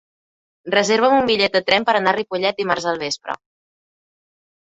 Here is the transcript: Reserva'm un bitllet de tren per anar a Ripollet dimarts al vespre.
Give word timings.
Reserva'm 0.75 1.17
un 1.17 1.27
bitllet 1.31 1.57
de 1.57 1.61
tren 1.67 1.85
per 1.89 1.95
anar 1.99 2.13
a 2.15 2.17
Ripollet 2.17 2.59
dimarts 2.61 2.87
al 2.93 2.99
vespre. 3.05 3.39